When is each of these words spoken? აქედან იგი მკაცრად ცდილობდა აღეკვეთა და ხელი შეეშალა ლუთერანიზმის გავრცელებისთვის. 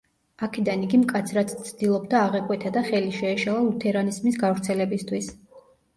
აქედან 0.45 0.85
იგი 0.85 0.99
მკაცრად 1.01 1.51
ცდილობდა 1.67 2.21
აღეკვეთა 2.29 2.71
და 2.79 2.85
ხელი 2.89 3.13
შეეშალა 3.19 3.61
ლუთერანიზმის 3.67 4.41
გავრცელებისთვის. 4.47 5.29